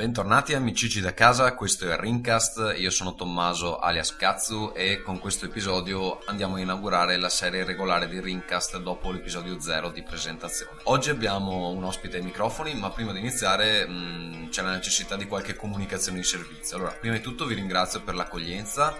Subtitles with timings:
[0.00, 5.44] Bentornati amici da casa, questo è Ringcast, io sono Tommaso alias Katsu e con questo
[5.44, 10.80] episodio andiamo a inaugurare la serie regolare di Ringcast dopo l'episodio 0 di presentazione.
[10.84, 15.16] Oggi abbiamo un ospite ai microfoni, ma prima di iniziare mh, mm, c'è la necessità
[15.16, 16.78] di qualche comunicazione di servizio.
[16.78, 18.96] Allora, prima di tutto vi ringrazio per l'accoglienza,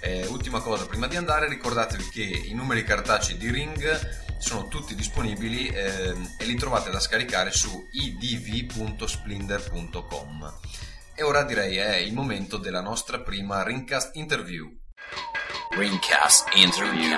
[0.00, 4.94] Eh, ultima cosa, prima di andare ricordatevi che i numeri cartacei di Ring sono tutti
[4.94, 10.54] disponibili eh, e li trovate da scaricare su idv.splinder.com.
[11.14, 14.79] E ora direi è il momento della nostra prima Ringcast Interview.
[15.72, 17.16] Ringcast Interview.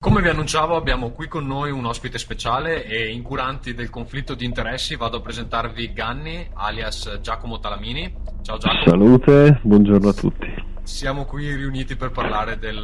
[0.00, 4.44] Come vi annunciavo abbiamo qui con noi un ospite speciale e incuranti del conflitto di
[4.44, 8.12] interessi vado a presentarvi Ganni alias Giacomo Talamini.
[8.42, 8.82] Ciao Giacomo.
[8.84, 10.52] Salute, buongiorno a tutti.
[10.82, 12.82] Siamo qui riuniti per parlare del,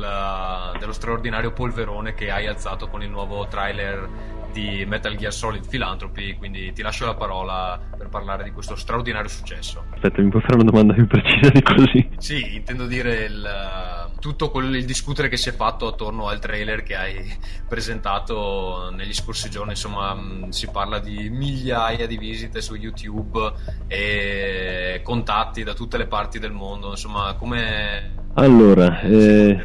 [0.78, 4.08] dello straordinario polverone che hai alzato con il nuovo trailer
[4.52, 9.28] di Metal Gear Solid Philanthropy, quindi ti lascio la parola per parlare di questo straordinario
[9.28, 9.84] successo.
[9.92, 12.08] Aspetta, mi puoi fare una domanda più precisa di così?
[12.16, 16.82] Sì, intendo dire il, tutto quel, il discutere che si è fatto attorno al trailer
[16.82, 17.16] che hai
[17.68, 23.52] presentato negli scorsi giorni, insomma mm, si parla di migliaia di visite su YouTube
[23.86, 28.24] e contatti da tutte le parti del mondo, insomma come...
[28.34, 29.64] Allora, eh,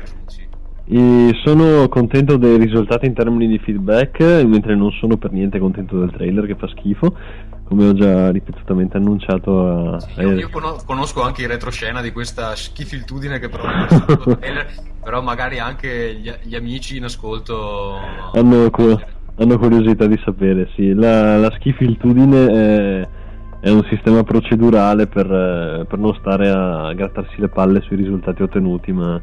[1.43, 6.11] sono contento dei risultati in termini di feedback, mentre non sono per niente contento del
[6.11, 7.15] trailer che fa schifo
[7.71, 9.99] come ho già ripetutamente annunciato a...
[10.01, 10.49] sì, io, io,
[10.85, 13.63] conosco anche in retroscena di questa schifiltudine che però
[15.01, 17.95] però magari anche gli, gli, amici in ascolto
[18.33, 18.69] hanno,
[19.37, 20.93] hanno curiosità di sapere sì.
[20.93, 23.07] La, la schifiltudine è,
[23.61, 28.91] è, un sistema procedurale per, per non stare a grattarsi le palle sui risultati ottenuti
[28.91, 29.19] ma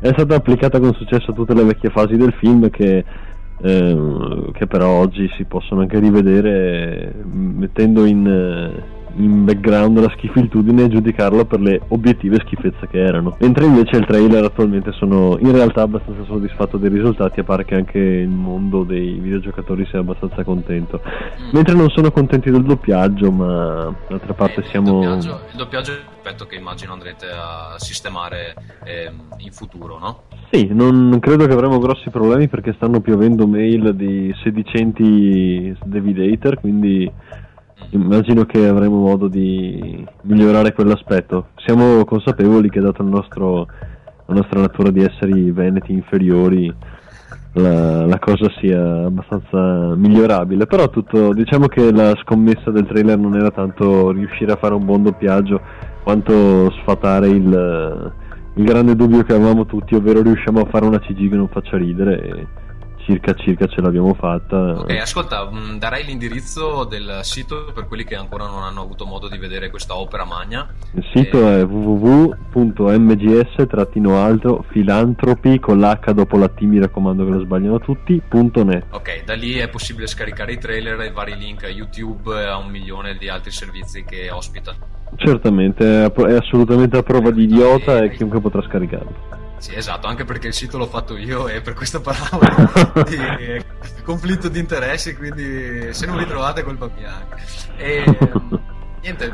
[0.00, 3.04] è stata applicata con successo a tutte le vecchie fasi del film che
[3.62, 7.14] eh, che però oggi si possono anche rivedere
[7.70, 13.36] mettendo in, eh, in background la schifiltudine e giudicarla per le obiettive schifezze che erano.
[13.40, 17.76] Mentre invece il trailer attualmente sono in realtà abbastanza soddisfatto dei risultati e pare che
[17.76, 21.00] anche il mondo dei videogiocatori sia abbastanza contento.
[21.04, 21.48] Mm.
[21.52, 25.00] Mentre non sono contenti del doppiaggio, ma d'altra parte eh, siamo...
[25.02, 28.54] Il doppiaggio, il doppiaggio è un aspetto che immagino andrete a sistemare
[28.84, 30.22] eh, in futuro, no?
[30.52, 36.58] Sì, non credo che avremo grossi problemi perché stanno piovendo mail di sedicenti David Hater,
[36.58, 37.10] quindi
[37.90, 41.48] immagino che avremo modo di migliorare quell'aspetto.
[41.56, 43.66] Siamo consapevoli che nostro,
[44.26, 46.72] la nostra natura di esseri veneti inferiori
[47.54, 53.34] la, la, cosa sia abbastanza migliorabile, però tutto, diciamo che la scommessa del trailer non
[53.34, 55.60] era tanto riuscire a fare un buon doppiaggio
[56.02, 58.12] quanto sfatare il
[58.54, 61.76] il grande dubbio che avevamo tutti, ovvero riusciamo a fare una CG che non faccia
[61.76, 62.46] ridere e
[63.10, 64.78] circa circa ce l'abbiamo fatta.
[64.80, 69.28] Ok, ascolta, mm, darei l'indirizzo del sito per quelli che ancora non hanno avuto modo
[69.28, 70.68] di vedere questa opera magna.
[70.92, 71.60] Il sito e...
[71.60, 78.84] è www.mgs-altro filantropi con l'H dopo la T, mi raccomando che lo sbagliano tutti.net.
[78.90, 82.44] Ok, da lì è possibile scaricare i trailer e i vari link a YouTube e
[82.44, 84.72] a un milione di altri servizi che ospita.
[85.16, 89.48] Certamente, è assolutamente a prova di idiota e chiunque potrà scaricarlo.
[89.60, 92.40] Sì, esatto, anche perché il sito l'ho fatto io e per questo parlavo
[93.06, 93.62] di
[94.02, 97.28] conflitto di interessi, quindi se non li trovate colpa mia.
[97.76, 98.04] E,
[99.02, 99.32] niente,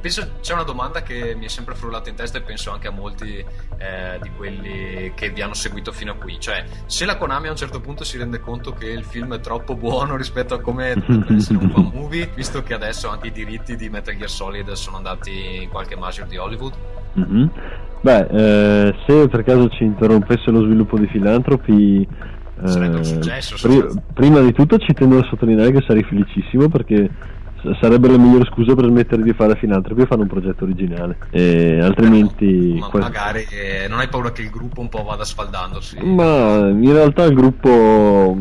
[0.00, 2.90] penso c'è una domanda che mi è sempre frullata in testa e penso anche a
[2.90, 7.48] molti eh, di quelli che vi hanno seguito fino a qui, cioè se la Konami
[7.48, 10.60] a un certo punto si rende conto che il film è troppo buono rispetto a
[10.60, 14.30] come dovrebbe essere un fan movie, visto che adesso anche i diritti di Metal Gear
[14.30, 16.74] Solid sono andati in qualche major di Hollywood.
[17.18, 17.46] Mm-hmm.
[18.02, 22.08] Beh, eh, se per caso ci interrompesse lo sviluppo di Filantropi,
[22.62, 27.10] eh, successo, pri- prima di tutto ci tengo a sottolineare che sarei felicissimo perché
[27.80, 31.18] sarebbe la migliore scusa per smettere di fare filantropi e fare un progetto originale.
[31.30, 32.78] E altrimenti.
[32.78, 35.98] Ma magari eh, non hai paura che il gruppo un po' vada sfaldandosi?
[36.04, 38.36] Ma in realtà il gruppo.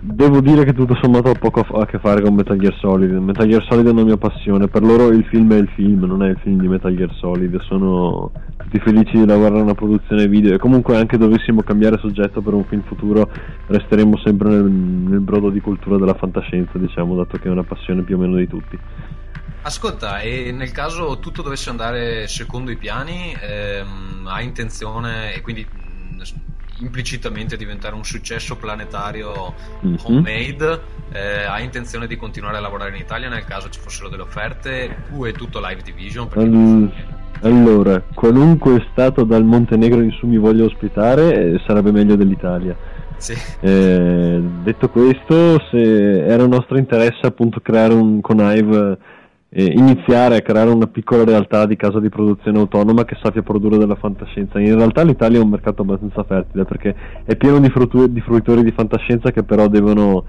[0.00, 3.10] Devo dire che tutto sommato ha poco a che fare con Metal Gear Solid.
[3.12, 4.68] Metal Gear Solid è una mia passione.
[4.68, 7.60] Per loro il film è il film, non è il film di Metal Gear Solid.
[7.62, 12.40] Sono tutti felici di lavorare a una produzione video e comunque anche dovessimo cambiare soggetto
[12.40, 13.30] per un film futuro
[13.66, 18.02] resteremo sempre nel, nel brodo di cultura della fantascienza diciamo dato che è una passione
[18.02, 18.78] più o meno di tutti
[19.62, 25.66] Ascolta, e nel caso tutto dovesse andare secondo i piani, ehm, hai intenzione, e quindi
[26.80, 29.54] implicitamente diventare un successo planetario
[29.84, 29.96] mm-hmm.
[30.02, 30.80] homemade,
[31.12, 35.04] eh, hai intenzione di continuare a lavorare in Italia nel caso ci fossero delle offerte,
[35.08, 36.28] tu e tutto Live Division?
[36.34, 36.92] Um,
[37.42, 42.76] allora, qualunque stato dal Montenegro in su mi voglia ospitare eh, sarebbe meglio dell'Italia.
[43.16, 43.36] Sì.
[43.60, 48.98] Eh, detto questo, se era nostro interesse appunto creare un Conhive,
[49.50, 53.78] eh, iniziare a creare una piccola realtà di casa di produzione autonoma che sappia produrre
[53.78, 54.58] della fantascienza.
[54.58, 58.62] In realtà l'Italia è un mercato abbastanza fertile perché è pieno di, frutu- di fruitori
[58.62, 60.24] di fantascienza che però devono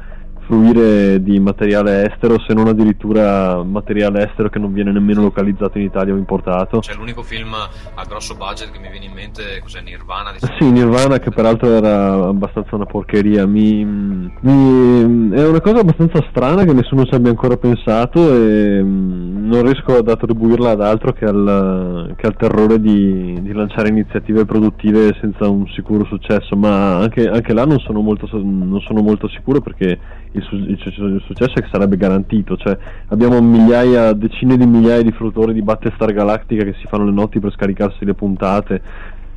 [0.50, 5.84] fruire di materiale estero, se non addirittura materiale estero che non viene nemmeno localizzato in
[5.84, 6.80] Italia o importato.
[6.80, 10.32] C'è l'unico film a grosso budget che mi viene in mente, cos'è Nirvana?
[10.32, 10.54] Diciamo.
[10.58, 13.46] Sì, Nirvana che peraltro era abbastanza una porcheria.
[13.46, 19.48] Mi, mi, è una cosa abbastanza strana che nessuno ci abbia ancora pensato e mm,
[19.50, 24.46] non riesco ad attribuirla ad altro che al, che al terrore di, di, lanciare iniziative
[24.46, 29.28] produttive senza un sicuro successo, ma anche, anche là non sono molto, non sono molto
[29.28, 30.00] sicuro perché
[30.40, 32.78] il, su- il, successo è che sarebbe garantito, cioè
[33.08, 37.40] abbiamo migliaia, decine di migliaia di fruitori di Battlestar Galactica che si fanno le notti
[37.40, 38.82] per scaricarsi le puntate.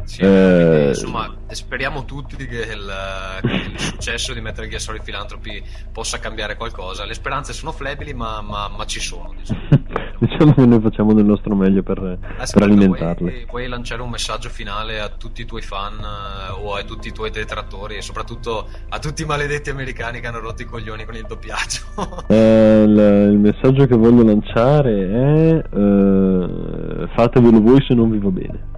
[0.04, 2.92] Sì, eh, insomma, speriamo tutti che il,
[3.40, 5.62] che il, successo di Metal Gear Solid Philanthropy
[5.92, 7.04] possa cambiare qualcosa.
[7.04, 9.32] Le speranze sono flebili, ma, ma, ma ci sono.
[9.36, 9.60] Diciamo.
[10.18, 10.54] diciamo.
[10.54, 13.30] che noi facciamo del nostro meglio per, Aspetta, per alimentarle.
[13.30, 17.08] Vuoi, vuoi, lanciare un messaggio finale a tutti i tuoi fan uh, o a tutti
[17.08, 21.04] i tuoi detrattori e soprattutto a tutti i maledetti americani che hanno rotto i coglioni
[21.04, 21.80] con il doppiaggio?
[22.28, 28.30] eh, il, il, messaggio che voglio lanciare è uh, fatevelo voi se non vi va
[28.30, 28.71] bene.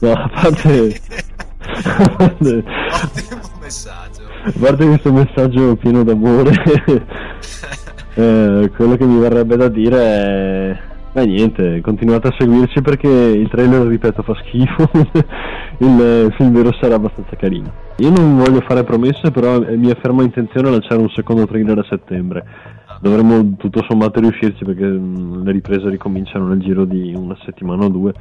[0.00, 1.00] No, a parte...
[2.18, 4.22] Ottimo messaggio.
[4.44, 6.52] A parte questo messaggio pieno d'amore,
[8.14, 10.78] eh, quello che mi verrebbe da dire è...
[11.10, 14.88] Beh niente, continuate a seguirci perché il trailer, ripeto, fa schifo,
[15.78, 17.72] il film vero sarà abbastanza carino.
[17.96, 21.86] Io non voglio fare promesse, però è mia ferma intenzione lanciare un secondo trailer a
[21.88, 22.44] settembre.
[23.00, 27.88] Dovremmo tutto sommato riuscirci perché mm, le riprese ricominciano nel giro di una settimana o
[27.88, 28.12] due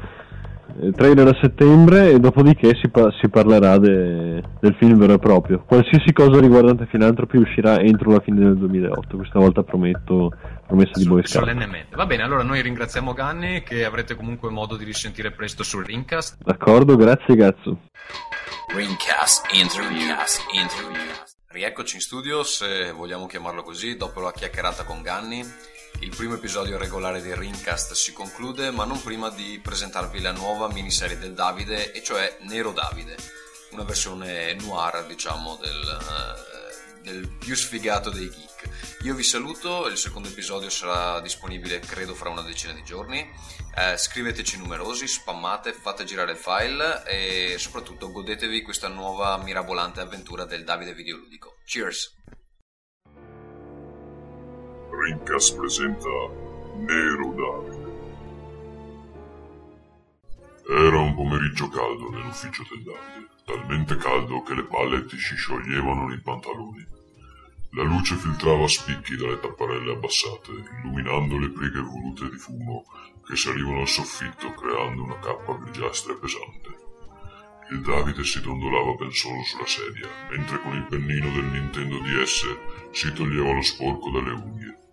[0.81, 5.19] eh, trailer a settembre e dopodiché si, pa- si parlerà de- del film vero e
[5.19, 5.63] proprio.
[5.65, 10.31] Qualsiasi cosa riguardante Filantropi uscirà entro la fine del 2008, questa volta prometto
[10.65, 11.45] promessa di Boy Scout.
[11.45, 11.95] Solennemente.
[11.95, 16.37] Va bene, allora noi ringraziamo Ganni che avrete comunque modo di risentire presto sul Ringcast.
[16.43, 17.79] D'accordo, grazie cazzo.
[18.75, 20.07] Ringcast Interview.
[20.53, 21.11] Interview.
[21.49, 25.43] Rieccoci in studio, se vogliamo chiamarlo così, dopo la chiacchierata con Ganni
[25.99, 30.67] il primo episodio regolare del Ringcast si conclude, ma non prima di presentarvi la nuova
[30.67, 33.15] miniserie del Davide, e cioè Nero Davide,
[33.71, 38.97] una versione noir, diciamo, del, uh, del più sfigato dei geek.
[39.03, 43.27] Io vi saluto, il secondo episodio sarà disponibile credo fra una decina di giorni.
[43.75, 50.45] Eh, scriveteci numerosi, spammate, fate girare il file e soprattutto godetevi questa nuova mirabolante avventura
[50.45, 51.57] del Davide Videoludico.
[51.63, 52.15] Cheers!
[54.99, 56.09] Rincas presenta
[56.75, 57.85] Nero Davide.
[60.67, 66.07] Era un pomeriggio caldo nell'ufficio del Davide, talmente caldo che le palle ti si scioglievano
[66.07, 66.85] nei pantaloni.
[67.73, 70.51] La luce filtrava a spicchi dalle tapparelle abbassate,
[70.81, 72.85] illuminando le pieghe volute di fumo
[73.23, 76.85] che salivano al soffitto creando una cappa grigiastra e pesante.
[77.69, 82.57] Il Davide si dondolava ben solo sulla sedia, mentre con il pennino del Nintendo DS
[82.91, 84.85] si toglieva lo sporco dalle unghie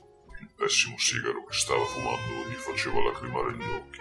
[0.57, 4.01] pessimo sigaro che stava fumando gli faceva lacrimare gli occhi,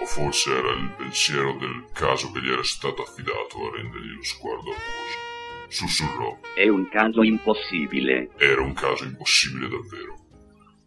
[0.00, 4.22] o forse era il pensiero del caso che gli era stato affidato a rendergli lo
[4.22, 5.26] sguardo acquoso.
[5.68, 6.38] Sussurrò.
[6.54, 8.30] È un caso impossibile.
[8.36, 10.16] Era un caso impossibile davvero.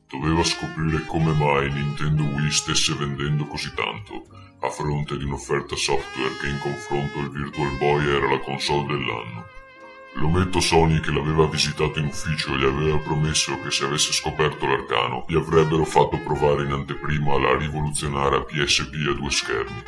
[0.07, 4.25] Doveva scoprire come mai Nintendo Wii stesse vendendo così tanto,
[4.61, 9.45] a fronte di un'offerta software che in confronto al Virtual Boy era la console dell'anno.
[10.15, 15.25] L'ometto Sony che l'aveva visitato in ufficio gli aveva promesso che se avesse scoperto l'arcano
[15.27, 19.83] gli avrebbero fatto provare in anteprima la rivoluzionaria PSP a due schermi.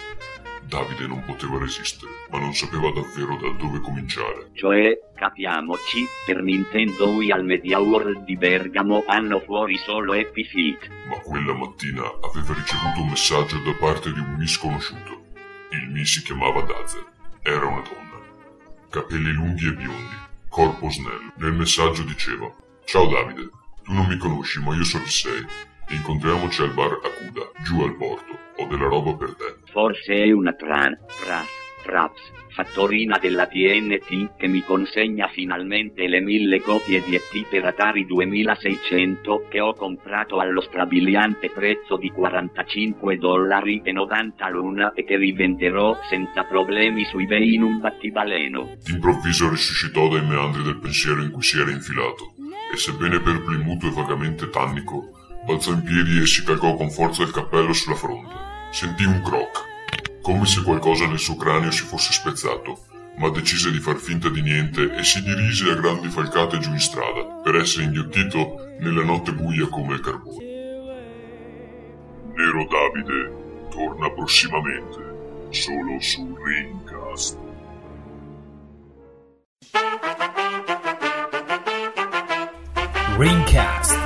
[0.66, 4.50] Davide non poteva resistere, ma non sapeva davvero da dove cominciare.
[4.54, 10.90] Cioè, capiamoci, per Nintendo Wii al Media World di Bergamo hanno fuori solo Happy Feet.
[11.10, 15.22] Ma quella mattina aveva ricevuto un messaggio da parte di un misconosciuto.
[15.70, 17.06] Il Mi si chiamava Dazer.
[17.44, 18.03] Era una donna.
[18.94, 20.16] Capelli lunghi e biondi,
[20.48, 21.34] corpo snello.
[21.38, 22.48] Nel messaggio diceva:
[22.86, 23.50] Ciao Davide,
[23.82, 25.44] tu non mi conosci, ma io so chi sei.
[25.88, 28.38] Incontriamoci al bar Akuda, giù al porto.
[28.58, 29.72] Ho della roba per te.
[29.72, 31.48] Forse è una tran, tras,
[31.84, 32.22] traps,
[32.54, 39.48] fattorina della TNT che mi consegna finalmente le mille copie di ET per Atari 2600
[39.50, 45.98] che ho comprato allo strabiliante prezzo di 45 dollari e 90 l'una e che rivenderò
[46.10, 48.78] senza problemi su eBay in un battibaleno.
[48.84, 52.34] D'improvviso risuscitò dai meandri del pensiero in cui si era infilato
[52.74, 55.12] e sebbene per plimuto e vagamente tannico,
[55.46, 58.34] balzò in piedi e si calcò con forza il cappello sulla fronte.
[58.72, 59.73] Sentì un croc,
[60.24, 62.86] come se qualcosa nel suo cranio si fosse spezzato,
[63.18, 66.80] ma decise di far finta di niente e si dirige a grandi falcate giù in
[66.80, 70.46] strada, per essere inghiottito nella notte buia come il carbone.
[72.36, 77.38] Nero Davide torna prossimamente, solo su Ringcast.
[83.18, 84.03] Ringcast.